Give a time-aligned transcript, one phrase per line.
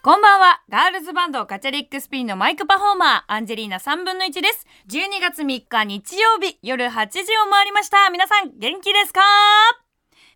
[0.00, 0.62] こんばんは。
[0.70, 4.66] ガールズバンドガチャリックスピンのマイクパフォーマー、アンジェリーナ3分の1です。
[4.88, 8.08] 12月3日日曜日夜8時を回りました。
[8.08, 9.20] 皆さん元気ですか？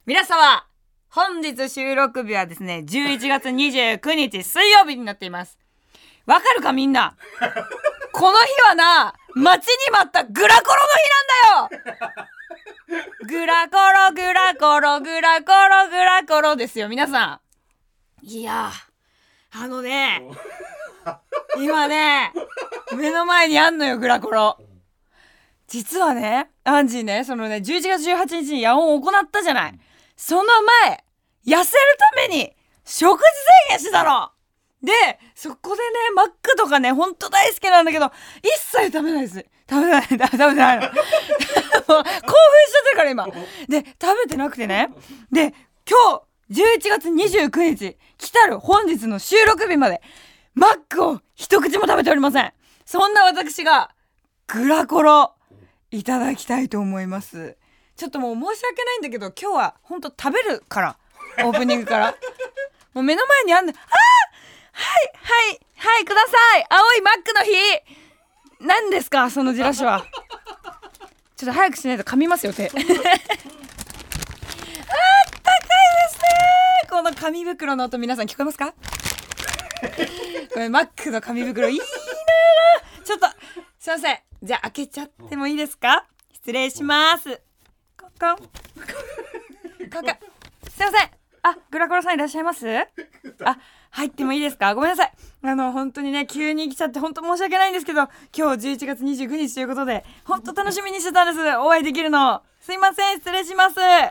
[0.05, 0.67] 皆様、
[1.09, 5.59] 本日収録日はですね、11月29日水曜日になっています。
[6.27, 7.17] わかるかみんな？
[8.13, 12.27] この日はな、待ちに待ったグラコロの日なんだよ
[13.27, 17.41] グラコロ、グラコロ、グラコロ、グラコロですよ、皆さ
[18.23, 18.27] ん。
[18.27, 20.23] いやー、あのね、
[21.57, 22.33] 今ね、
[22.95, 24.59] 目の前にあんのよ、グラコロ。
[25.67, 29.81] 実はね、アンジーね、そのね、11月18日に野音を行ったじゃない。
[30.17, 30.45] その
[30.85, 31.05] 前、
[31.47, 32.55] 痩せるために
[32.85, 34.32] 食事制限してたの
[34.83, 34.93] で、
[35.35, 35.83] そこでね、
[36.15, 38.11] マックとかね、ほんと大好きなんだけど、
[38.43, 39.47] 一切食べないです。
[39.71, 40.79] 食べない、 食べてない。
[40.83, 40.93] 興奮し
[41.87, 42.03] ちゃっ
[42.85, 43.27] てるから今。
[43.69, 44.91] で、食べてなくてね。
[45.31, 45.55] で、
[45.89, 50.03] 今日、11月29日、来たる本日の収録日まで、
[50.55, 52.53] マックを一口も食べておりません。
[52.85, 53.91] そんな私が、
[54.49, 55.35] グラコロ、
[55.91, 57.57] いただきたいと思います。
[57.97, 60.97] ちょっともう申し訳ないんだけど、今日はほんと食べるから。
[61.45, 62.15] オープニングから。
[62.93, 64.32] もう目の前にあんの、あー
[64.73, 67.53] はい、はい、はい、ください青いマックの日
[68.67, 70.05] 何ですかそのじらしは。
[71.37, 72.67] ちょっと早くしないと噛みますよ、手。
[72.67, 72.89] あったかいで
[76.11, 78.73] すねこの紙袋の音皆さん聞こえますか？
[78.73, 81.85] これマックの紙袋いいな
[83.05, 83.27] ちょっと、
[83.81, 84.19] すいません。
[84.45, 86.07] じゃあ開けちゃってもいいですか？
[86.33, 87.41] 失礼します。
[87.99, 88.37] コンコン。
[88.37, 88.47] コン
[89.91, 90.05] コン。
[90.71, 91.11] すいません。
[91.43, 92.65] あ、グラコロさんいらっしゃいます？
[92.79, 92.87] あ、
[93.93, 94.75] 入ってもいいですか？
[94.75, 95.13] ごめんなさい。
[95.45, 101.57] あの、本当にね、急に来ちゃって本当申し訳ないんですけど、今日11月29日ということで、本当楽しみにしてたんです。
[101.59, 102.43] お会いできるの。
[102.61, 103.81] すいません、失礼します。
[103.81, 104.11] あー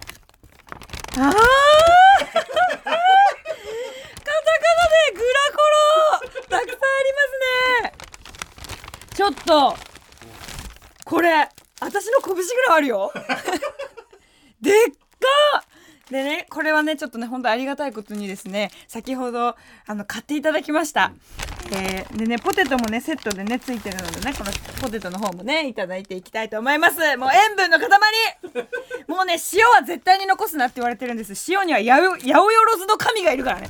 [1.22, 1.36] カタカナで
[5.14, 5.58] グラコ
[6.22, 7.94] ロたくさんありますね
[9.16, 9.76] ちょっと
[11.04, 11.50] これ
[11.82, 13.12] 私の拳ぐらいあるよ
[14.62, 14.92] でっ
[16.12, 19.56] でねこれはねちょっとね本当ありがたいことにですね先ほど
[19.88, 21.14] あの買っていただきました。
[21.74, 24.52] えーでねポテトもねセットでねついてるのでねこの
[24.82, 26.98] ポテトの方もねいただいていきたいと思います。
[27.16, 27.88] もう塩分の塊。
[29.08, 31.34] もうね塩は絶対に残すなって言われてるんです。
[31.50, 33.70] 塩には八百八百万の神がいるからね。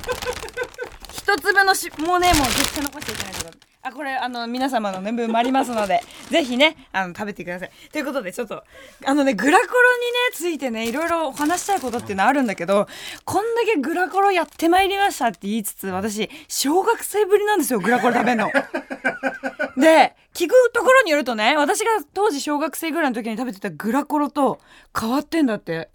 [1.12, 6.00] 一粒のしもうねもう絶対残しちゃいけないところあこれあの皆様のね分もありますので
[6.30, 7.70] ぜひねあの食べてください。
[7.90, 8.62] ということでちょっと
[9.04, 12.86] あのねグラコロにねついてねいろいろお話したいことっていうのはあるんだけど
[13.24, 18.52] こんだけグラコロやってまいりましたって言いつつ私小学生ぶりなんですよグラコロ食べんの。
[19.76, 24.60] で聞くところによるとね私が当時小学生ぐらいの時に食べてたグラコロと
[24.98, 25.88] 変わってんだって。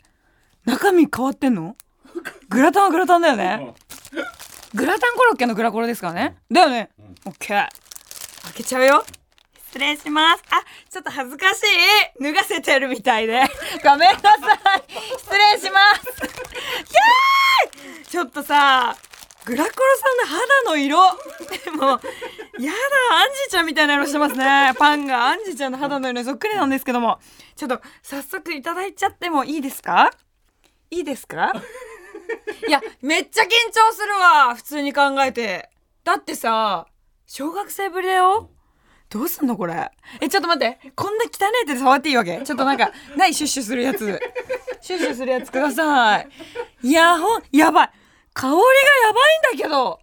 [0.66, 1.78] 中身変わってんの？
[2.50, 3.74] グラタンはグラタンだよね。
[4.74, 6.36] グラタンコロッケのグラコロですからね。
[6.52, 6.90] だよね
[7.26, 7.68] オッケー
[8.44, 9.06] 開けちゃうよ。
[9.68, 10.44] 失礼します。
[10.50, 11.64] あちょっと恥ずかし
[12.20, 12.24] い。
[12.24, 13.42] 脱がせてるみたいで。
[13.84, 14.32] ごめんなさ
[14.78, 14.84] い。
[15.20, 16.02] 失礼します。
[16.88, 18.96] キャーちょっとさ
[19.44, 20.98] グラコロさんの肌の色。
[21.76, 24.74] もうやだアンジちゃんみたいな色してますね。
[24.78, 25.28] パンが。
[25.28, 26.22] アンジちゃんの肌の色。
[26.22, 27.20] にそっくりなんですけども。
[27.56, 30.12] ちょっと早速いただいちゃってもいいですか？
[30.92, 31.52] いいですか？
[32.68, 34.56] いやめっちゃ緊張するわ。
[34.56, 35.70] 普通に考えて。
[36.04, 36.88] だってさ
[37.30, 38.50] 小学生ぶりだよ。
[39.10, 39.92] どうすんのこれ？
[40.22, 40.92] えちょっと待って。
[40.96, 42.42] こんな汚い手で触っていいわけ？
[42.42, 44.20] ちょっとなんかないシュッシュするやつ。
[44.80, 46.30] シュッシュするやつください。
[46.84, 47.90] いやほんやばい。
[48.34, 48.64] 香りがや
[49.14, 49.20] ば
[49.54, 50.00] いんだけど。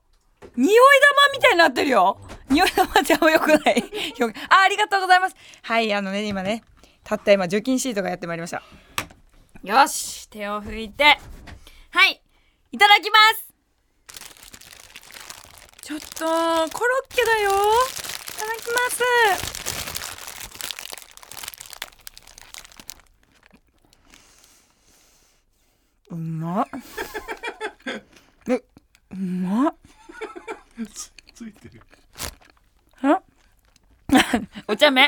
[0.55, 2.19] 匂い玉みたいになってるよ。
[2.51, 3.85] 匂い玉じゃよくない。
[4.51, 5.37] あありがとうございます。
[5.63, 6.63] はいあのね今ね
[7.05, 8.63] たった今除菌シートがやってまいりました。
[9.63, 11.05] よし手を拭いて。
[11.91, 12.23] はい
[12.71, 13.54] いただきます。
[15.85, 17.51] ちょっとコロッケだよ。
[17.51, 17.55] い
[18.39, 19.05] ただきます。
[26.09, 26.69] うまっ。
[28.49, 28.65] え？
[29.13, 29.75] うまっ。
[31.35, 31.83] ついてる。
[34.67, 35.07] お茶目。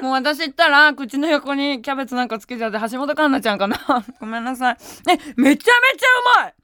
[0.00, 3.76] もう私言ったら口の横にキャベツなんかつけちゃって橋本環奈ちゃんかな。
[4.20, 4.76] ごめんなさい。
[5.10, 5.16] え？
[5.34, 6.54] めちゃめちゃうまい。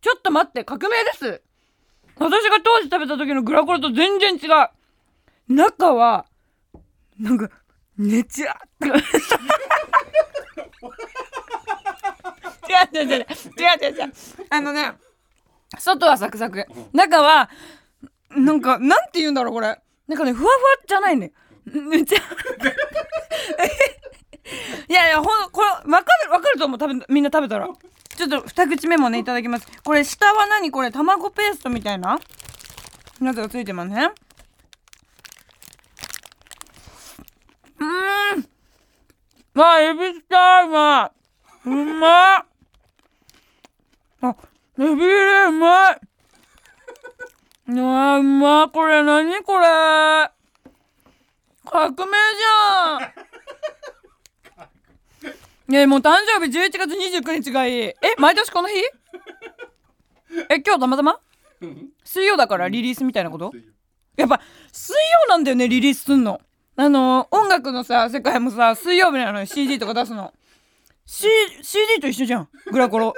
[0.00, 1.40] ちょっと待って革命です
[2.22, 5.54] 私が当時食べた時のグラコロと全然違う。
[5.54, 6.26] 中は
[7.18, 7.50] なんか
[7.98, 8.90] ねちゃって違
[13.00, 13.18] う違う違う。
[13.18, 13.26] 違う
[13.82, 14.12] 違う違う。
[14.50, 14.92] あのね
[15.78, 16.66] 外はサクサク。
[16.92, 17.50] 中は
[18.30, 19.78] なんかなんて言うんだろうこれ。
[20.08, 21.32] なんかねふわふわじゃないね。
[21.64, 22.18] めっちゃ。
[24.88, 26.78] いやいやほんこれわかるわかると思う。
[26.78, 27.68] 多分みんな食べたら。
[28.16, 29.66] ちょっと二口目もねいただきます。
[29.84, 30.70] これ下は何？
[30.70, 32.18] これ卵ペーストみたいな？
[33.20, 34.10] やつがついてますね。
[37.78, 38.48] うーん。
[39.54, 41.10] まあエビしたいうま
[41.64, 42.44] うまっ
[44.22, 44.36] あ
[44.78, 46.00] エビ入れうまい。
[47.68, 49.42] うわうまこれ何？
[49.42, 49.66] これ。
[51.64, 53.00] 革命じゃん。
[55.72, 57.74] いやもう誕生日11月29日がいい。
[57.84, 58.74] え毎年この日？
[60.50, 61.18] え今日たまたま？
[62.04, 63.52] 水曜だからリリースみたいなこと？
[64.18, 66.42] やっぱ水曜なんだよねリリースすんの。
[66.76, 70.34] あの音楽のさ世界もさ水曜日なのよ CD とか出すの、
[71.06, 71.26] C、
[71.62, 73.14] CD と一緒じゃんグラコロ。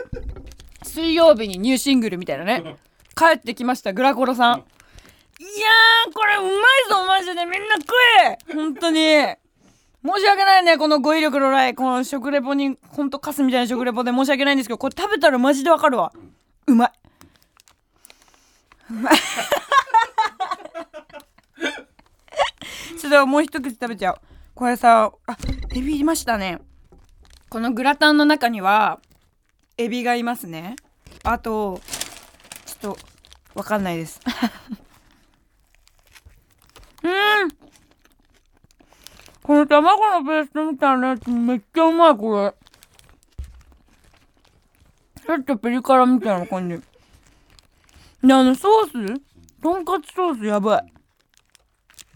[0.85, 2.77] 水曜日にニューシングルみたいなね。
[3.17, 4.59] 帰ってきましたグラコロさん。
[4.59, 6.53] いやーこれうまい
[6.89, 7.47] ぞマジで。
[7.47, 7.93] みんな食
[8.53, 9.01] え本当に。
[10.06, 16.12] 申し訳ないねこの語彙力のないこの食レポにほんとカスみたいな食レポで申し訳ないんですけどこれ食べたらマジでわかるわ。
[16.67, 16.93] うまい。
[18.91, 19.15] うまい。
[23.01, 24.21] ちょっともう一口食べちゃう。
[24.55, 25.37] これさあ
[25.75, 26.61] エビいましたね。
[27.49, 29.01] このグラタンの中には
[29.79, 30.77] エビがいますね。
[31.23, 31.81] あと
[32.67, 32.99] ちょっと
[33.55, 34.21] わかんないです。
[37.03, 37.64] うん。
[39.44, 42.55] この卵のペーストみたいなやつめっちゃうまいこれ。
[45.23, 46.81] ちょっとピリ辛みたいな感じ。
[48.26, 49.23] であのソース？
[49.62, 50.91] とんかつソースやばい。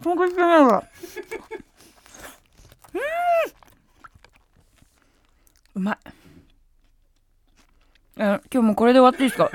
[0.03, 0.83] とんかつじゃないわ。
[2.95, 2.99] う
[5.79, 5.83] ん。
[5.83, 5.99] うまい。
[8.17, 9.51] 今日もこれで終わっていいですか？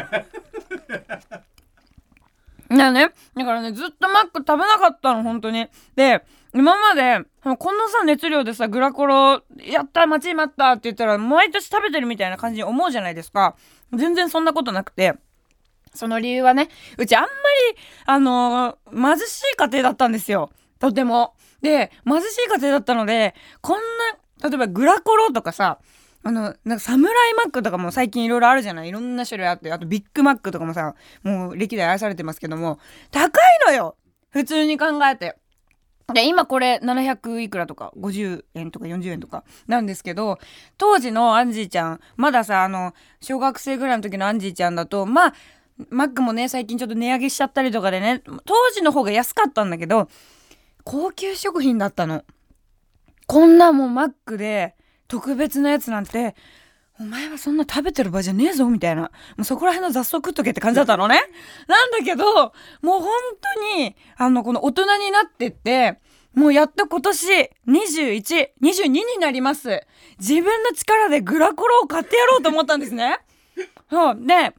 [2.70, 5.68] だねだからねずっとマック食べなかったの本当に。
[5.96, 6.24] で
[6.54, 13.56] 今までこのさ熱量でさグラコロやった待ち待ったって言ったら毎年食べてるみたいな感じに思うじゃないですか。
[13.94, 15.16] 全然そんなことなくて。
[15.94, 17.34] その理由はねうちあんまり
[18.06, 20.52] あのー、貧しい家庭だったんですよ。
[20.80, 21.36] とても。
[21.62, 23.82] で貧しい家庭だったのでこん
[24.42, 25.80] な例えばグラコロとかさ
[26.26, 28.88] あの、なんかサムライマックとかも最近いろいろあるじゃない？
[28.88, 32.80] いろんな種類あって、あとビッグマックとかもさ、もう歴代愛されてますけども、
[33.12, 33.32] 高い
[33.68, 33.98] のよ！
[34.30, 35.36] 普通に考えて。
[36.12, 40.40] で、今これ700いくらとか、50円とか40円とかなんですけど、
[40.78, 45.34] 当時のアンジーちゃん、まださ、あの、小学生ぐらいの時のアンジーちゃんだと、まあ、
[45.90, 50.10] マックもね、最近ちょっと値上げしちゃったりとかでね、当時の方が安かったんだけど、
[50.84, 52.24] 高級食品だったの。
[53.26, 54.76] こんなもんマックで、
[55.08, 56.36] 特別なやつなんて
[57.04, 59.02] お前はそんな食べてる場合じゃねえぞみたいな。
[59.02, 59.10] も
[59.40, 61.22] うそこら辺の雑草食っとけって感じだったのね。
[61.68, 62.26] なんだけど、
[62.82, 63.10] もう本
[63.58, 66.00] 当に、あの、この大人になってって、
[66.34, 69.86] もうやっと今年21、22になります。
[70.18, 73.18] 自分の力でグラコロを買ってやろうと思ったんですね。
[73.92, 74.18] そう。
[74.26, 74.54] で、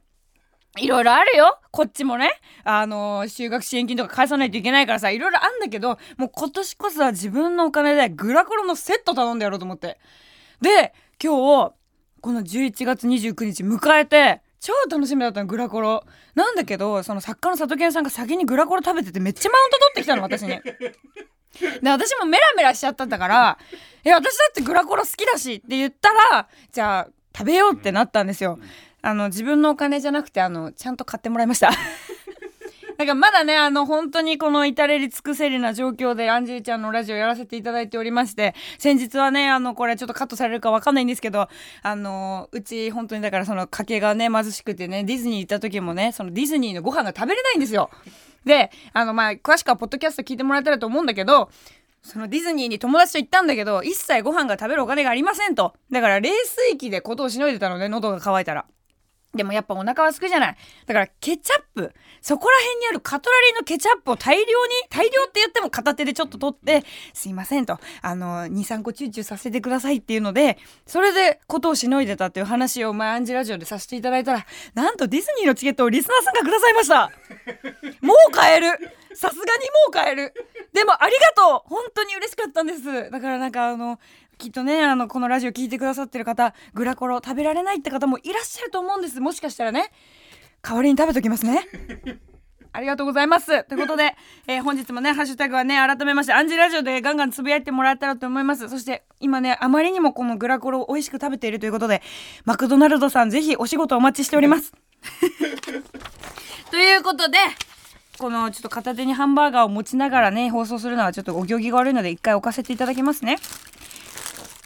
[0.77, 1.57] いろいろあるよ。
[1.71, 2.29] こっちもね。
[2.63, 9.97] あのー、修学支援金とか返さないといけないからさ、いろいろあんだけど、もう今年こそは自分のお金でグラコロのセット頼んでやろうと思って。
[10.61, 11.73] で今日
[12.25, 16.03] この11月29日迎えて超楽しみだったのグラコロ
[16.33, 20.49] なんだけどその作家の里健さんが先にグラコロ食べててめっちゃマウント取ってきたの私に。
[21.83, 23.59] で私もメラメラしちゃったんだから
[24.03, 28.57] 「え私だってグラコロ好きだし」って言ったらじゃあ食べようってなったんですよ。
[29.03, 31.69] あの自分のお金じゃなくてあのちゃんと買ってもらいました。
[32.97, 41.49] なんかまだね、あの、本当にこの至れり尽くせりな状況で、アンジェリちゃんのラジオやらせていただいておりまして、先日はね、あの、これちょっとカットされるかわかんないんですけど、
[41.81, 47.89] あの、うち本当にだからその家計がね、貧しくてね、ディズニー行った時もね、そのディズニーのご飯が食べれないんですよ。
[48.45, 51.49] で、あの、ま、詳しくはポッドキャスト聞いてもらえたらと思うんだけど、
[52.01, 55.73] そのディズニーに友達と行ったんだけど、一切ご飯が食べるお金がありませんと。
[55.91, 56.29] だから冷
[56.69, 58.65] 水器でことをしのいでたので、喉が渇いたら。
[59.35, 60.57] でもやっぱお腹はすくじゃない。
[60.85, 64.47] だからケチャップ、そこら辺にあるカトラリーのケチャップを大量に、
[64.89, 77.11] 大量って言っても片手でちょっと取って、すいませんと、あの、2、3個チューチューさせてくださいっていうので、それでことをしのいでたっていう話を前アンジラジオでさせていただいたら、なんとディズニーのチケットをリスナーさんがくださいました。
[78.01, 78.67] もう買える。
[79.15, 79.45] さすがにも
[79.89, 80.33] う買える。
[80.73, 81.69] でもありがとう。
[81.69, 83.09] 本当に嬉しかったんです。
[83.09, 83.97] だからなんかあの
[84.37, 89.19] きっとねあのこのラジオ聞いてくださってる方グラコロ食べられないって方もいらっしゃると思うんです。
[89.21, 89.91] もしかしたらね。
[90.61, 91.67] 代わりに食べときますね。
[92.73, 93.63] ありがとうございます。
[93.63, 94.15] ということで、
[94.47, 98.67] えー本日もねハッシュタグはね改めましてアンジーラジオでガンガンつぶやいてもらえたらと思います。
[98.67, 102.01] そして今ねあまりにもこのグラコロを美味しく食べているということで
[102.43, 104.73] マクドナルドさんぜひお仕事お待ちしております。
[106.71, 107.37] ということで
[108.17, 113.37] このちょっと片手にハンバーガーを持ちながらね放送するのはちょっとお行儀が悪いので一回置かせていただきますね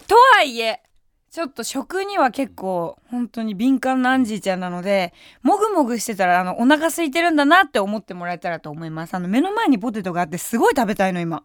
[0.10, 0.82] とはいえ
[1.30, 5.14] ちょっと食には結構本当に敏感なアンジーちゃんなので
[5.44, 9.14] もぐもぐしてたらあのお腹空いてるんだなって思ってもらえたらと思います。
[9.14, 11.44] あの目の前にポテトがあってすごい食べたいの今。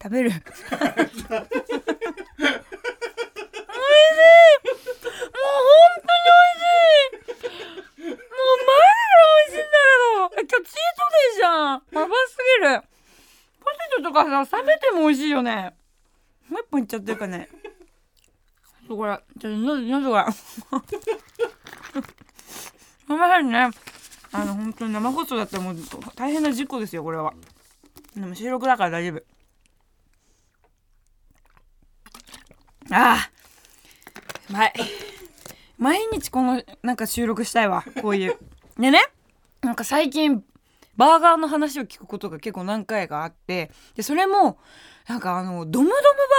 [0.00, 0.30] 食べる。
[0.30, 1.24] 美味しい。
[1.24, 1.42] もう本
[5.98, 6.70] 当に美味し
[7.98, 8.06] い。
[8.06, 8.14] もうマ
[9.50, 10.38] ジで美味しいんだけど。
[10.38, 11.82] え今日チートデイじゃん。
[11.90, 12.78] やばすぎる。
[13.58, 15.74] ポテトとかさ冷めても美味しいよね。
[16.48, 17.48] もう一本いっちゃってるかね
[18.90, 20.26] とこれちょっと喉喉が
[23.06, 23.70] ごめんなさいね
[24.32, 25.76] あの本当に生放送だったらもう
[26.16, 27.32] 大変な事故ですよこれは
[28.16, 29.22] でも収録だから大丈夫
[32.92, 33.30] ああ
[34.48, 34.72] うまい
[35.78, 38.36] 毎日このなんか収録したいわこういう
[38.78, 39.00] でね
[39.62, 40.42] なんか最近
[40.96, 44.58] バーガーの話を聞くことが結構何回かあってでそれも
[45.08, 45.92] なんかあのドムドム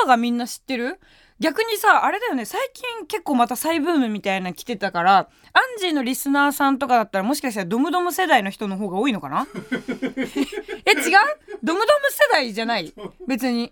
[0.04, 1.00] バーガーみんな知ってる
[1.42, 2.46] 逆にさあれだよね。
[2.46, 5.18] 最近結構また再ブームみたいなの来てたから
[5.54, 9.48] アンジーのリスナーさんとかだったらもしかしたらドムドム世代の人の方が多いのかな？
[9.52, 10.32] え違う？
[11.64, 12.94] ドムドム世代じゃない？
[13.28, 13.72] 別に。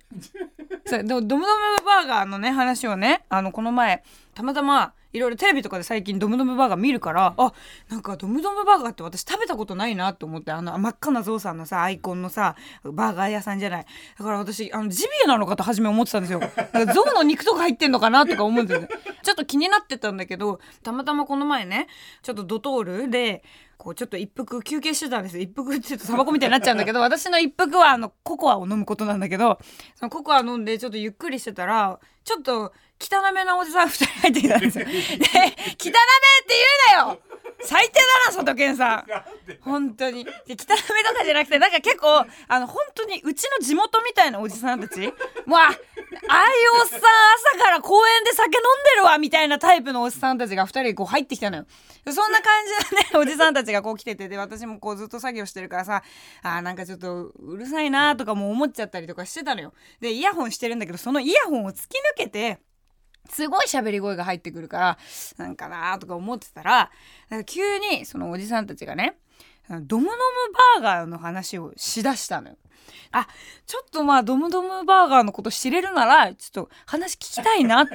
[0.85, 1.45] そうドムドム
[1.85, 7.53] バーガーのね話をねあのこの前たまたまいろいろテレビとかで最近ドムドムバーガー見るからあ
[7.89, 13.85] なんかドムドムバーガーって私食べたことないなと思ってあの真っ赤なゾウさんのさアイコンのさバーガー屋さんじゃない。
[14.17, 16.39] だから私あのジビエなのかと初め思ってたんですよ。
[16.39, 18.89] だからゾウの肉とか入ってんのかなとか思うんですよね。
[19.23, 21.87] ちょっと気になってたんだけどたまたまこの前ね
[22.21, 23.43] ちょっとドトールで
[23.79, 29.57] こうちょっと一服休憩してたんですよ一服って言うとタバコみたいになっちゃうんだけど 私の一服はあのココアを飲むことなんだけど
[29.95, 34.83] そのココア飲んでちょっとゆっくりしてたらちょっと汚めなおじさん2人入ってきたんですよ。
[34.91, 35.29] で汚めって
[35.79, 35.93] 言
[37.03, 37.19] うなよ
[37.63, 39.05] 最低だな佐藤健さん。
[39.61, 40.23] 本当に。
[40.23, 40.55] で汚め
[41.03, 44.99] とかじゃなくてなんか結構あの本当にうちの地元みたいなおじさんたち。
[45.45, 51.65] もうあああいうおっさん朝から公園で酒飲んでるわみたいなタイプのおっさんたちが2人こう入ってきたのよ。
[52.05, 56.03] でそんな感じのね おじさんたちがこう来ててで私もこうずっと作業してるからさ
[56.43, 59.73] あーなんかちょっとうるさいなとかも思っちゃったりとかしてたのよ。
[59.99, 62.59] でイヤホンしてるんだけどそのイヤホンを突き抜けて
[63.29, 64.97] すごい喋り声が入ってくるから
[65.37, 66.91] なんかなとか思ってたら
[67.45, 69.17] 急にそのおじさんたちがね
[69.69, 72.57] ドムドムバーガーの話をしだしたのよ。
[73.11, 73.27] あ
[73.65, 77.87] ちょっとまあドムドムバーガーのこと知れるならちょっと話聞きたいなっ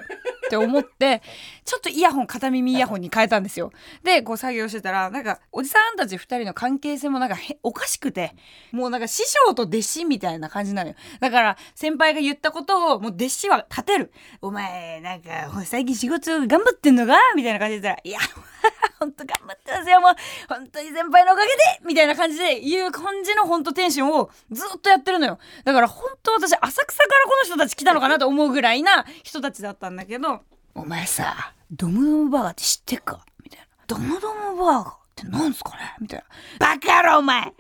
[0.51, 1.23] て思って
[1.65, 3.73] ちょっとイヤホン片耳イヤホンに変えたんですよ。
[4.03, 8.35] でこう作業してたらなんかおじさんたち2人の関係性もなんかおかしくて
[8.73, 10.97] もうなんか師匠と弟子みたいな感じなのよ。
[11.21, 14.13] だから先輩が言ったことをもう弟子は立てる。
[14.43, 15.31] お前なんか
[15.65, 17.17] 最近仕事頑張ってんのか？
[17.35, 18.19] みたいな感じで言ったら「いや
[18.99, 20.15] 本当頑張ってますよもう
[20.49, 21.55] 本当に先輩のおかげで!」
[21.85, 25.39] みたいな感じで言う感じのほんとテンションをずっとやってるのよ。
[25.65, 30.43] だからほんと私浅草からこの人たち来たのかなと思うぐらいな人たちだったんだけど
[30.75, 36.25] 「お前さドムドムバーガーって知ってっか?」みたいな「ドムドムバーガーってなんすかね?」みたい
[36.61, 37.53] な「バカ野郎お前！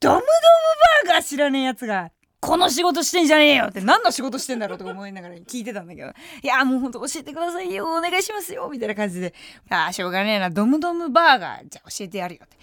[0.00, 0.22] ドムドム
[1.06, 2.10] バーガー知らねえやつが
[2.44, 6.08] この仕事してんじゃねえよって何の仕事してんだろうとか思いながら聞いてたんだけど、
[6.42, 9.32] いや、もうほんと教えてくださいよ、お願いしますよ、みたいな感じで、
[9.70, 12.56] ああ、しょうがねえな、ドムドムバーガー、じゃあ教えてやるよって。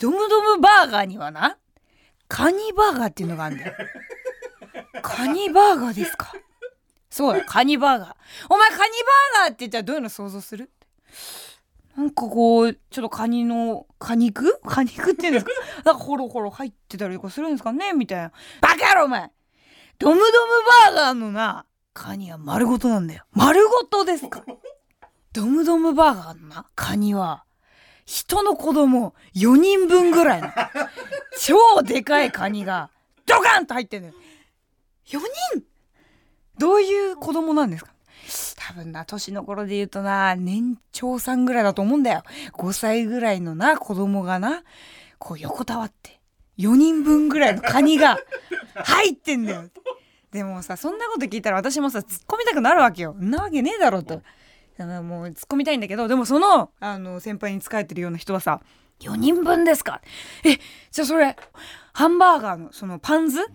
[0.00, 1.56] ドムドムバーガーにはな、
[2.26, 3.74] カニバーガーっていうのがあるんだよ。
[5.02, 6.32] カニバーガーですか？
[7.08, 8.14] そうだ、カニバーガー。
[8.50, 8.88] お前カニバー
[9.44, 10.70] ガーって言ったらどういうの想像する？
[11.98, 15.50] なんかこう、ちょっとカニの、果肉果肉っていうんですか？
[15.84, 17.92] なんかホロホロ入ってたりとかするんですかね？
[17.92, 18.32] みたいな。
[18.60, 19.30] バカ野郎お前。
[19.98, 20.30] ドムドム
[20.92, 23.24] バーガーのな、カニは丸ごとなんだよ。
[23.32, 24.44] 丸ごとですか？
[25.34, 27.44] ドムドムバーガーのな、カニは、
[28.06, 30.48] 人の子供4人分ぐらいの、
[31.40, 32.90] 超でかいカニが、
[33.26, 34.14] ドカンと入ってんのよ。
[35.08, 35.18] 4
[35.54, 35.62] 人？
[36.58, 37.90] どういう子供なんですか？
[38.56, 42.22] 多分な、年の頃で言うとな、年長さんぐらいだと思うんだよ。
[42.52, 44.62] 5歳ぐらいのな、子供がな、
[45.18, 46.20] こう横たわって、
[46.58, 48.18] 4人分ぐらいのカニが
[48.74, 49.64] 入ってんだよ。
[50.32, 53.14] でもさ、そんなこと聞いたら私もさ、突っ込みたくなるわけよ。
[53.14, 54.22] んなわけねえだろと。
[54.78, 58.60] もう突っ込みたいんだけど、でもその、あの、先輩に仕えてるような人はさ、
[59.00, 60.00] 4人分ですか
[60.44, 60.58] え
[60.90, 61.36] じゃあそれ
[61.92, 63.46] ハンバーガーのそのパンズ？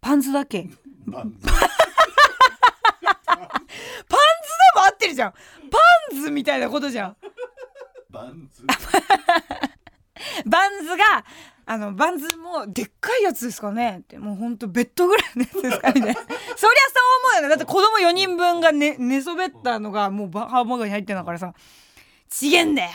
[0.00, 0.68] パンズだけ
[1.06, 1.78] バンズバンズで
[4.76, 5.32] も合ってるじゃん。
[5.32, 5.78] パ
[6.16, 7.16] ンズみたいなことじゃん。
[8.10, 8.64] バンズ？
[10.46, 11.24] バンズが
[11.66, 14.00] あのバンズもでっかいやつですかね。
[14.00, 17.48] ってもうほんとベッドぐらいのやつですかみたいなそりゃそう思うよね。
[17.48, 21.52] だって子供4人分が寝寝そべったのがもうバハンバーガーに入ってんだからさ。
[22.28, 22.90] ちげんだよ。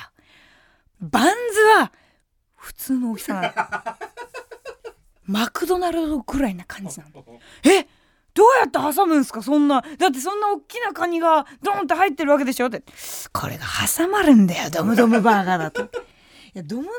[1.00, 1.32] バンズ
[1.80, 1.92] は
[2.56, 3.54] 普通の大きさなの。
[5.26, 7.24] マクドナルドくらいな感じなの。
[7.66, 7.88] え？
[8.38, 9.42] どうやって挟むんすか？
[9.42, 12.68] そんなだってそんな大きなカニがドンって入ってるわけでしょ？
[12.68, 12.84] って。
[13.34, 13.66] これが
[13.98, 14.70] 挟まるんだよ。
[14.70, 15.82] ドムドムバーガーだと。
[15.82, 15.86] い
[16.60, 16.94] やドムドム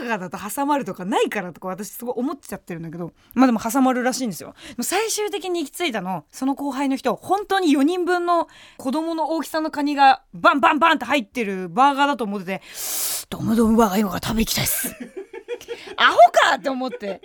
[0.00, 3.12] バーガーだと挟まるとかないからとか私すごい思っちゃってるんだけど。
[3.34, 4.54] まあでも挟まるらしいんですよ。
[4.82, 12.62] 最終的に行き着いたのその後輩の人本当に4人分の子供の大きさのカニがバンバンバンって入ってるバーガーだと思ってて
[13.30, 14.94] ドムドムバーガー今から食べ行きたいっす。
[15.96, 16.56] アホか！
[16.56, 17.22] って思って。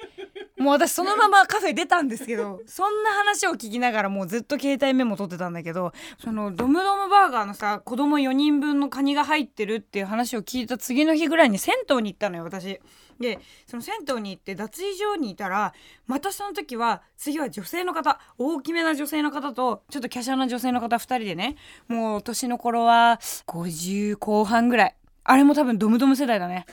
[0.61, 12.79] もう私そのままカフェ出たんですけど そんな話を聞きながらもうずっと携帯メモ取ってたんだけどそのドムドムバーガーのさ子供4人分のカニが入ってるっていう話を聞いた次の日ぐらいに銭湯に行ったのよ私。
[13.19, 15.73] でその銭湯に行って脱衣所にいたら
[16.07, 21.55] またその時は次は女性の方大きめな女性の方とちょっと華奢な女性の方2人でね
[21.87, 26.65] もう年の頃は50後半ぐらいあれも多分ドムドム世代だね。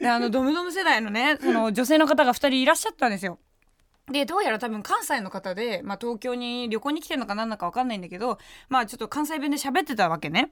[0.00, 3.38] で、あの、ドムドム世代のね、 その女性の方が2人いらっしゃったんですよ。
[4.10, 8.38] で、どうやら多分関西の方で、まあ東京に旅行に来てるのかなんだかわかんないんだけど、
[8.68, 10.50] まあちょっと関西弁で喋ってたわけね。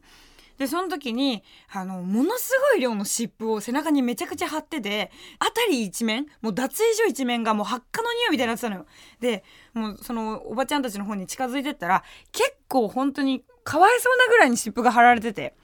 [0.58, 8.86] で、その時に、あの、ものすごい量の湿布を背中にめちゃくちゃ貼ってて、あたり一面、もう脱衣所一面がもう発火の匂いみたいになってたのよ。
[9.20, 15.54] で、もうそのおばちゃんたちの方に近づいてったら、結構本当にかわいそうなぐらいに湿布が貼られてて、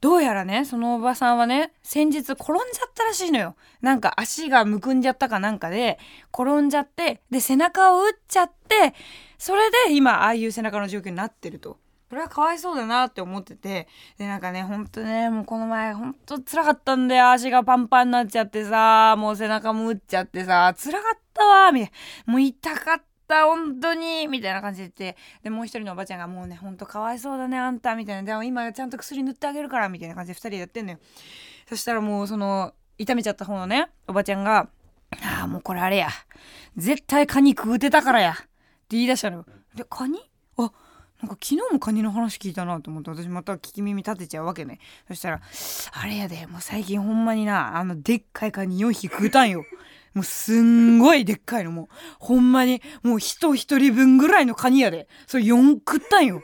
[0.00, 3.54] どうやらね、そのおばさんはね、先日転んじゃったらしいのよ。
[3.82, 5.98] なんか足がむくんじゃったかなんかで、
[6.32, 8.94] 転んじゃって、で、背中を打っちゃって、
[9.36, 11.78] それで今、ああいう背中の状況になってると。
[12.08, 13.88] それはかわいそうだなって思ってて、
[14.18, 17.30] で、なんかね、ほんとね、もうこの前、ほんと辛かったんだよ。
[17.30, 21.92] 足がパンパンになっちゃってさ、もう背中も打っちゃってさ、辛かったわ、みたい
[22.26, 22.32] な。
[22.32, 23.09] もう痛かった。
[23.46, 28.22] 本当にみたいな感じで言ってでもう一人のおばちゃんがもうねほんとかわいそうだねあんたみたいな。
[28.22, 30.98] でも今ちゃんと薬塗ってあげるからみたいな感じで2人でやってんのよ。
[31.68, 34.68] そしたらもうその痛めちゃった方のねおばちゃんが
[35.22, 36.08] 「ああもうこれあれや。
[36.76, 38.46] 絶対カニ食うてたからや」って
[38.90, 39.46] 言い出したのよ。
[39.74, 40.18] でカニ？
[40.56, 40.72] あ
[41.22, 44.78] なんか昨日もカニの話聞いたなと思って私また聞き耳立てちゃうわけね。
[45.06, 45.40] そしたら
[45.92, 49.64] 「あれやでもう最近ほんまになあのでっかいカニ4匹食うたんよ」
[50.14, 51.70] もうすんごいでっかいの。
[51.70, 55.08] もうほんまにもう人一人分ぐらいのカニやで。
[55.26, 56.42] それ4食ったんよ。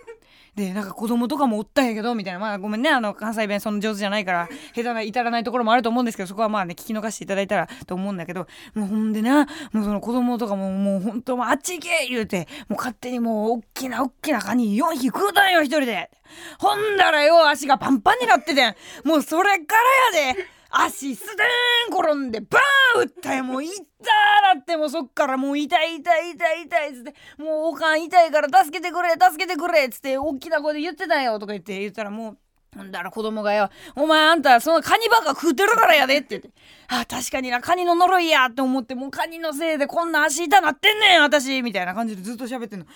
[0.55, 2.39] でなんか子供とかもおったんやけどみたいな。
[2.39, 2.89] まあごめんね。
[2.89, 8.47] あの関西弁そんな上手じゃないから下手な至らないところもあると思うんですけどそこはまあね聞き逃していただいたらと思うんだけど。
[8.75, 16.11] もうほんでなもうその子供とかももうほんとあっち行け言うてもう勝手にもうおっきなおっきなカニ4匹食うたんよ一人で。
[16.59, 18.75] ほんだらよ足がパンパンになっててん。
[19.05, 19.77] もうそれか
[20.15, 20.57] らやで。
[20.71, 32.39] 足スデーン転んでバーン打ったよもう痛ーだってもうそっからもう痛い痛い痛い痛いっつってもうおかん痛いから助けてくれ助けてくれっつって大きな声で言ってたよとか言って言ったらもう
[32.77, 36.51] ほんだら子供がよ「お前あんたそのカニばっか食うてるからやで」って言って
[36.89, 42.87] 「あ確かになカニの呪いや」って思ってもうカニのせいでこんな足痛なってんねん私みたいな感じでずっと喋ってんの。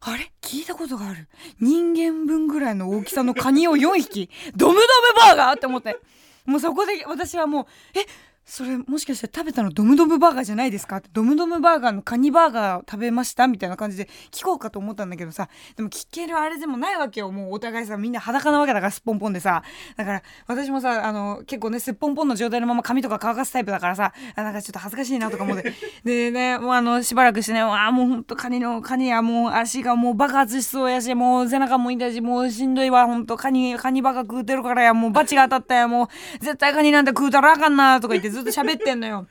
[0.00, 0.30] あれ？
[0.42, 1.26] 聞いたことがある。
[1.58, 4.30] 人間分ぐらいの大きさのカニを4匹？
[4.54, 5.56] ドムドムバーガー？
[5.56, 5.98] って思って。
[6.46, 7.66] もうそこで私はもう
[7.98, 8.06] 「え
[8.48, 15.48] それもしかして食べたのドムドムバーガーじゃないですか?」「ドムドムバーガーのカニバーガー食べました?」みたいな感じで聞こうかと思ったんだけどさ。
[15.76, 17.30] でも聞けるあれでもないわけよ。
[17.32, 19.62] もうお互いさみんな裸なわけだからすっぽんぽんでさ。
[19.96, 24.12] だから私もさあの結構ねすっぽんぽんの状態のまま髪とか乾かすタイプだからさ。
[24.36, 25.74] あなんかちょっと恥ずかしいなとか思って。
[26.04, 33.36] でねもうあのしばらくしてねあもうほんとカニのカニやもう足がもう爆発しそうやしもう背中も痛いしもうしんどいわほんと。
[33.36, 36.08] カニカニバカ食うてるからやもうバチが当たったやもう
[36.44, 39.26] 絶対カニなんて食うたらあかんなとか言ってずっと喋ってんのよ。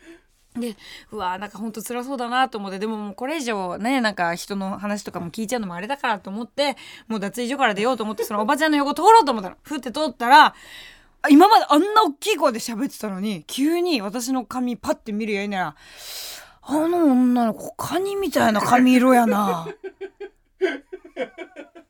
[0.59, 0.75] で
[1.11, 10.55] うわーなんかほんと辛そうだなと思ってでももうこれ以上ねなんか人の話とかも聞いちゃうのもあれだからと思ってもう脱衣所から出ようと思ってそのおばちゃんの横通ろうと思ったのふって通ったら
[11.29, 15.75] 今まであんな大きい声で喋ってたのに急に私の髪パッて見るやいなら
[16.61, 19.73] 「あの女の子カニみたいな髪色やな」っ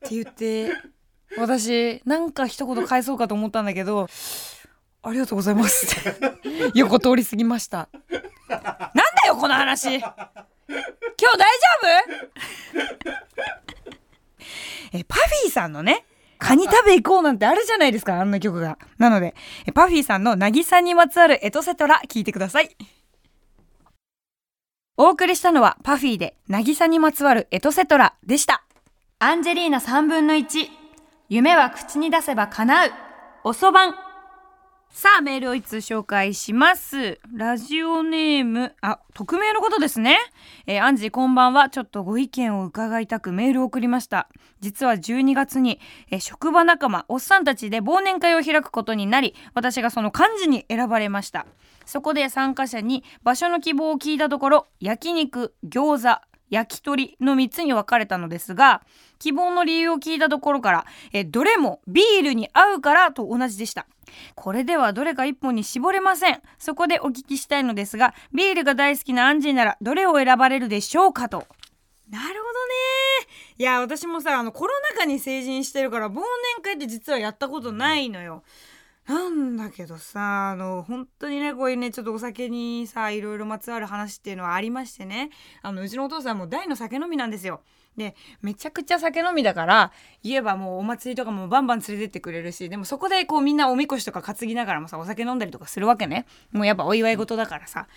[0.08, 0.72] て言って
[1.38, 4.08] 私なんか一言返そうかと思ったんだけど
[5.06, 5.96] 「ありがとうございます」
[6.74, 7.90] 横通り過ぎました。
[8.50, 10.12] なんだよこの話今日
[11.38, 12.26] 大丈
[12.74, 12.76] 夫？
[14.98, 16.06] えパフィーさんのね
[16.38, 18.78] カニ食べ行こうなんてあるじゃないですか、あんな曲が。
[18.98, 19.34] なので
[19.66, 22.76] え、パフィーさんの渚にまつわるエトセトラ聞いてください。
[24.98, 28.64] お送りしたのはパフィーで渚にまつわるエトセトラでした。
[29.20, 30.70] アンジェリーナ3分の1。
[31.30, 32.92] 夢は口に出せば叶う。
[33.44, 34.05] おそばん。
[34.98, 37.20] さあ、メールをいつ紹介します。
[37.34, 40.18] ラジオネーム、あ、匿名のことですね。
[40.68, 41.70] えー、アンジーこんばんは。
[41.70, 44.30] ちょっとご意見を伺いたくメールを送りました。
[44.62, 45.82] 実は12月に、
[46.12, 51.46] えー、職場仲間、おっさんたちで忘年会を開くことになり、私がその幹事に選ばれました。
[51.86, 58.82] そこで参加者に場所の希望を聞いたところ、焼肉、餃子、焼き鳥の3つに分かれたのですが
[59.20, 63.88] 希望の理由を聞いたところからえどれもビールに合うからと同じでした
[64.36, 66.42] これではどれか1本に絞れません。
[66.58, 71.48] そこでお聞きしたいのですがビールが大好きなアンジーならどれを選ばれるでしょうかと。
[72.10, 72.44] なるほどね。
[73.58, 76.24] いや私もさあのコロナ禍に成人してるから忘年
[76.62, 78.44] 会って実はやったことないのよ。
[79.08, 85.30] なんだけどさあの本当にねこういうねちょっとお酒にさいろいろまつわる話っていうのはありましてね。
[85.62, 87.62] あのうちのお父さんも大の酒飲みなんですよ。
[87.98, 89.92] でめちゃくちゃ酒飲みだから
[90.24, 96.26] 言えばもうお祭りとかもバンバン連れてってくれるしでもそこでこうみんなおみこしとか担ぎながらもさお酒飲んだりとかするわけね。
[96.52, 97.88] もうやっぱお祝い事だからさ。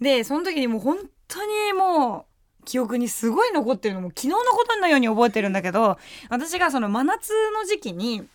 [0.00, 2.26] でその時にもう本当にも
[2.60, 4.00] う記憶にすごい残ってるの。
[4.00, 8.26] も昨日のことのように覚えてるんだけど私がその真夏の時期に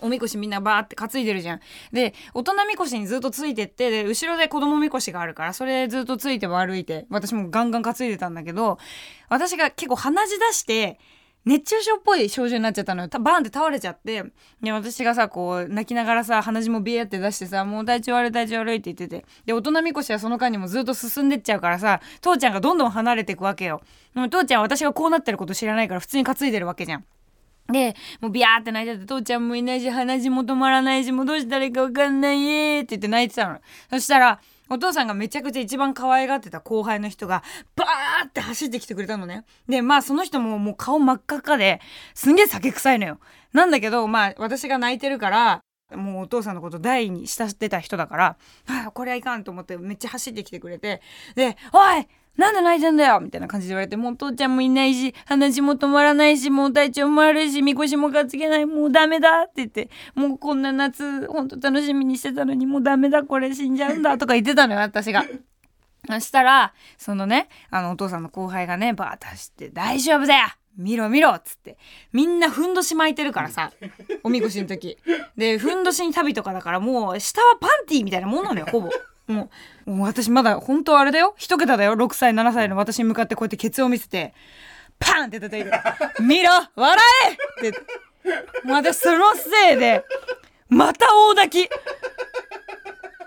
[0.00, 1.60] おみこしみんなバーって担いでるじゃん。
[1.92, 8.78] で、大人みこしにずっとついてって、で、後ろで子供みこしがあるから、それずっとついて歩いて、私もガンガン担いでたんだけど、
[9.28, 10.98] 私が結構鼻血出して、
[11.44, 13.08] 熱中症っぽい症状になっちゃったのよ。
[13.20, 14.24] バーンって倒れちゃって。
[14.62, 19.26] で、私がさ、こう、泣きながらさ、鼻血もビエって出してさ、もう体調悪い体調悪いって言ってて。
[19.44, 23.82] で、大人みこしはその間にもずっと進んでっちゃうからさ、父ちゃんがどんどん離れていくわけよ。
[24.14, 27.04] も父ちゃんは私がこうなってること知らないから普通に担いでるわけじゃん。
[27.68, 33.60] で、もうビャーって泣いてて、父ちゃんもいないし、鼻血も止まらないし、もうどうしたらいいかわかんないえって言って泣いてたの。
[33.90, 37.42] そしたら、お父さんがめちゃくちゃ一番可愛がってた後輩の人が、
[37.76, 39.44] バーって走ってきてくれたのね。
[39.68, 41.80] で、まあその人ももう顔真っ赤っかで、
[42.14, 43.18] すんげえ酒臭いのよ。
[43.52, 45.63] なんだけど、まあ私が泣いてるから、
[45.96, 51.00] もうお父さんのこと大に慕ってた人だから、ああ、これはいかんと思ってめっちゃ走ってきてくれて、
[51.34, 65.24] で、おいなんで泣いてんだよみたいな感じで言われて、もう父ちゃんもいないし、話も止まらないし、もう体調も悪いし、みこしも担げない、もうダメだって言って、もうこんな夏、ほんと楽しみにしてたのに、もうダメだ、これ死んじゃうんだとか言ってたのよ、私が。
[66.08, 71.76] そしたら、そのね、あのお父さんの後輩がね、バーッと走って、大丈夫だよ見ろ見ろっつって。
[72.12, 73.72] みんなふんどし巻いてるからさ、
[74.22, 74.98] おみこしの時。
[75.36, 78.90] で、ふんどしに旅とかだからもう、下はパンティーみたいなもんなのよ、ほぼ。
[79.26, 79.50] も
[79.86, 81.34] う、もう私まだ本当あれだよ。
[81.36, 81.94] 一桁だよ。
[81.94, 84.34] 6歳、7歳の私に向かってこうやってケツを見せて、
[84.98, 85.70] パンって叩いて、
[86.20, 86.98] 見ろ笑
[87.62, 87.78] えって。
[88.64, 90.04] もう私そのせいで、
[90.68, 91.70] また大泣き。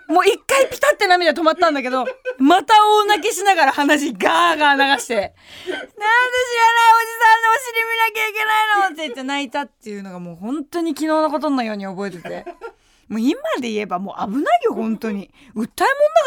[0.07, 2.05] もう一回ピタって涙止まったんだけど、
[2.37, 5.35] また大泣きしながら話ガーガー流して、なんで知らないお
[5.77, 12.45] じさんのお尻見なきゃいけないのって言って泣いたっていうのがもう本当に昨日のことのように覚えてて。
[13.07, 15.31] もう今で言えばもう危ないよ本当に。
[15.55, 15.77] 訴えもんだ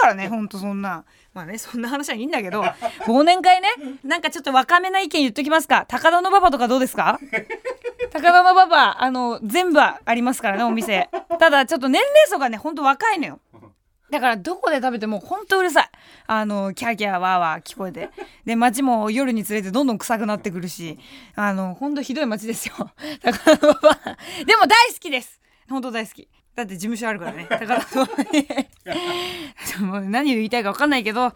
[0.01, 1.05] からね本当そんな。
[1.35, 2.62] まあねそんな話はいいんだけど
[3.05, 3.69] 忘年会ね
[4.03, 5.85] なんかちょっと若めな意見言っときますか。
[5.88, 7.21] 高田の馬場とかどうですか？
[8.11, 11.11] 高田の馬場あの全部ありますからねお店。
[11.38, 13.40] ただちょっと年齢層がねほんと若いのよ。
[14.11, 15.90] だからどこで食べてもほんとうるさい。
[16.27, 18.11] あの、キャーキャーワーワー聞こえて。
[18.44, 20.99] で、街も夜につれてどんどん臭くなってくるし、
[21.35, 22.75] あの、ほんとひどい街ですよ。
[23.23, 23.66] だから、で
[24.57, 25.40] も大好きです。
[25.68, 26.29] ほんと大好き。
[26.55, 27.87] だって事務所あるからねだから
[29.81, 31.33] もう何言いたいか分かんないけど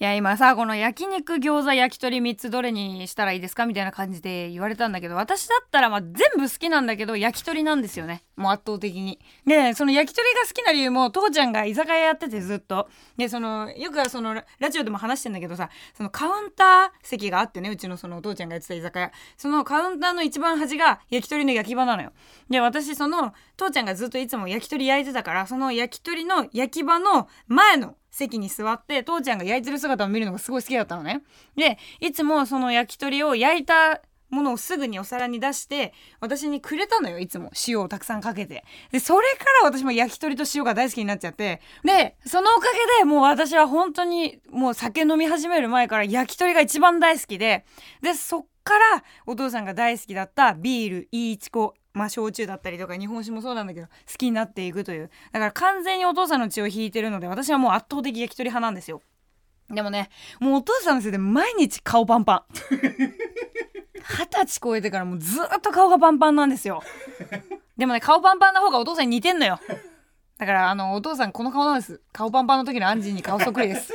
[0.00, 8.22] いや今さこの焼肉餃子焼き鳥3つどれにしたらいいですかみたいな感じで言われたんだけど私だったらまあ全部好きなんだけど焼き鳥なんですよね。
[8.36, 9.18] もう圧倒的に。
[9.44, 12.88] でその焼き鳥が好きな理由も父ちゃんが居酒屋やっててずっと。
[13.16, 19.10] でそのよくそのラジオでも話してんだけどさそのカウンター席があってねうちのそのお父ちゃんがやってた居酒屋。
[19.36, 22.12] そのカウンターの一番端が焼き鳥の焼き場なのよ。
[22.48, 31.22] で私その父ちゃんがずっといつも焼き鳥焼いてたからその焼き鳥の焼き場の前の席に座って父ちゃんが焼いてる姿を見るのがすごい好きだったのね。
[31.56, 37.50] でいつもその焼き鳥を焼いたものをすぐにお皿に出して私にくれたのよいつも。
[37.66, 38.64] 塩をたくさんかけて。
[38.92, 41.60] でそれから私も焼き鳥と塩が大好きになっちゃって。
[41.84, 47.64] でそのおかげでもう私は本当にもう酒飲み始める前から焼き鳥が一番大好きで。
[48.02, 55.10] でそっからお父さんが大好きだったビールいいちこまあ、焼酎だったりとか日本酒もそうなんだけど好きになっていくという。
[55.32, 59.02] だから完全にお父さんの血を引いてるので私はもう圧倒的焼き鳥派なんですよ。
[59.68, 60.08] でもね
[60.40, 62.54] もうお父さんのせいで毎日顔パンパン。
[64.00, 66.82] 二十歳超えてからもうずっと顔がパンパンなんですよ。
[67.76, 69.60] でもね顔パンパンな方がお父さんに似てんのよ。
[70.38, 72.00] だからあのお父さんこの顔なんです。
[72.12, 73.92] 顔パンパンの時のアンジーに顔そっくりです。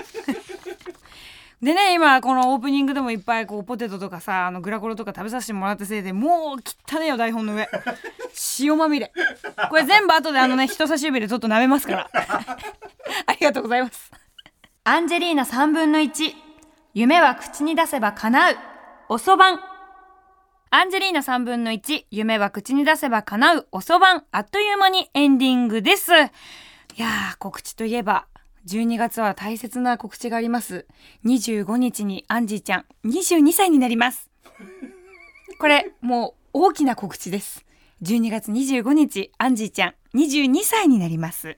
[1.63, 6.57] でね今このオープニングでもいっぱいこうポテトとかさあのグラコロとか食べさせてもらったせいでもう
[6.93, 7.69] 汚ねよ台本の上。
[8.59, 9.13] 塩まみれ。
[9.69, 12.09] これ全部後であのね人差し指でちょっと舐めますから。
[13.25, 14.11] ありがとうございます。
[14.83, 16.33] アンジェリーナ3分の1
[16.93, 18.57] 夢は口に出せば叶う。
[19.07, 19.59] おそばん。
[20.69, 23.67] アンジェリーナ3分の1夢は口に出せば叶う。
[23.71, 24.25] おそばん。
[24.31, 26.11] あっという間にエンディングです。
[26.11, 26.15] い
[26.97, 28.25] やー告知といえば
[28.67, 30.87] 12月は大切な告知があります。
[31.25, 34.29] 25日にアンジーちゃん22歳になります。
[35.59, 37.65] これもう大きな告知です。
[38.03, 41.57] 12月25日アンジーちゃん22歳になります。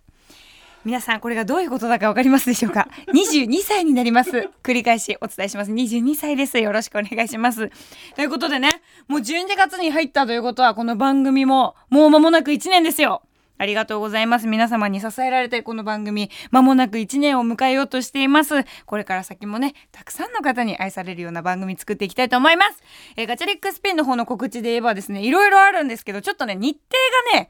[0.83, 4.49] 皆さんこれがどういうことだかわかりますでしょうか？22歳になります。
[4.61, 5.71] 繰り返しお伝えします。
[5.71, 6.59] 22歳です。
[6.59, 7.71] よろしくお願いします。
[8.15, 13.23] ということでねもう12月に入ったということはこの番組ももう間もなく1年ですよ。
[13.57, 14.47] ありがとうございます。
[14.47, 18.65] 皆様に支えられてこの番組、間もなく1年を迎えようとしています。
[18.85, 22.83] これから先もね、たくさんの方に愛されるような番組作っていきたいと思います。
[23.15, 27.49] えー、ガチャリックスピンの方の告知で言えばですね、いろいろあるんですけど、ちょっとね、日程がね、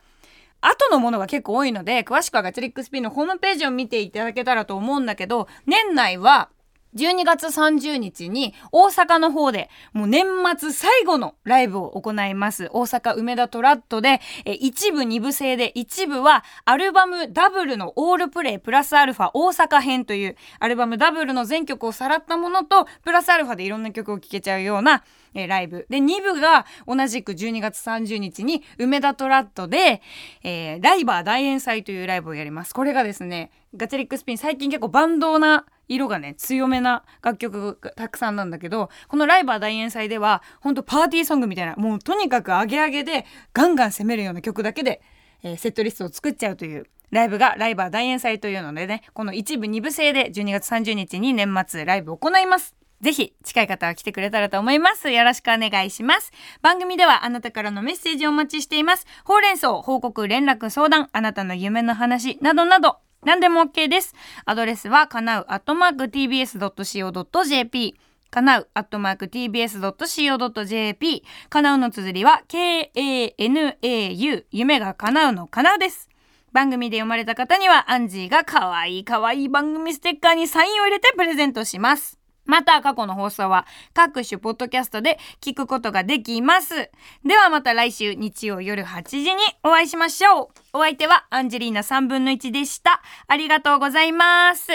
[0.61, 6.49] 後のものが結構多いので、詳しくはガチャリックスピンのホームページを見ていただけたらと思うんだけど、年内は
[6.95, 10.25] 12月30日に大阪の方でもう年
[10.57, 25.03] 末最後のライブを行います大阪梅田トラットで一部二部制で一部はアルバムダブルのオールプレイプラスアルファ大阪編というアルバムダブルの全曲をさらったものとプラスアルファでいろんな曲を聴けちゃうような
[25.33, 25.85] ライブ。
[25.89, 30.01] で、2部が同じく12月30日に梅田トラットで、
[30.43, 32.73] えー、ライバー大演祭というライブをやります。
[32.73, 45.01] これがですね、ガチャリックスピン最近結構バンドな色がね強めな楽曲がたくさんなんだけどこのライバー大演祭ではほんとパーティーソングみたいなもうとにかくアゲアゲでガンガン攻めるような曲だけで、
[45.43, 52.75] えー、セットリストを作っちゃうというライブがライバー大演祭というのでねこの一部二部制で12月30日に年末ライブを行います。
[53.01, 55.11] ぜひ近い方は来てくれたらと思います。
[55.11, 56.31] よろしくお願いします。
[56.61, 59.05] 番組ではあなたからのメッセージをお待ちしています。
[59.25, 64.15] ほうれん草、報告、連絡、相談、あなたの夢の話などなど何でも OK です。
[64.45, 67.95] アドレスはかなうアットマーク tbs.co.jp
[68.29, 76.09] かなうアットマーク tbs.co.jp かなうの綴りは k-a-n-a-u 夢がかなうのかなうです。
[76.53, 82.17] 番組で読まれた方にはアンジーが可愛い可愛い番組ステッカーにサインを入れてプレゼントします。
[82.45, 86.89] また過去の放送は各種ポッドキャストで聞くことができます。
[87.25, 90.77] ではまた来週日曜夜8時にお会いしましょう。
[90.77, 93.01] お相手はアンジェリーナ3分の1でした。
[93.27, 94.71] ありがとうございます。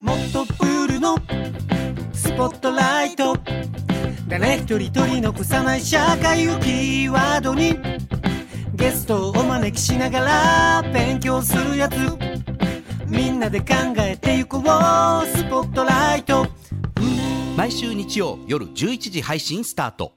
[0.00, 1.16] もっとプールの
[2.12, 3.36] スポットライト
[4.28, 7.76] 誰一人取り残さない社会をキーワードに
[8.74, 11.96] ゲストをお招きしながら勉強するやつ
[13.08, 16.46] みんなで考えてゆこうスポットライト
[17.58, 20.12] 毎週日曜夜11時配信スタート。